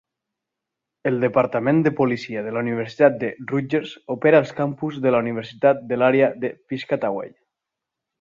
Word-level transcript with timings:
El 1.09 1.19
departament 1.23 1.81
de 1.87 1.91
policia 1.99 2.41
de 2.47 2.53
la 2.55 2.63
Universitat 2.65 3.19
de 3.23 3.29
Rutgers 3.51 3.91
opera 4.15 4.39
als 4.45 4.55
campus 4.61 4.97
de 5.07 5.13
la 5.17 5.21
universitat 5.27 5.85
de 5.93 6.01
l'àrea 6.01 6.31
de 6.45 6.51
Piscataway. 6.73 7.31